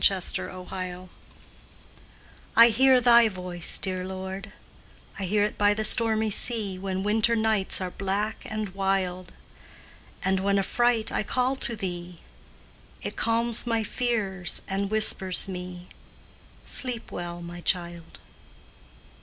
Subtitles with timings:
[0.01, 1.09] THE DIVINE LULLABY
[2.55, 4.51] I hear Thy voice, dear Lord;
[5.19, 9.31] I hear it by the stormy sea When winter nights are black and wild,
[10.25, 12.19] And when, affright, I call to Thee;
[13.03, 15.87] It calms my fears and whispers me,
[16.65, 18.17] "Sleep well, my child."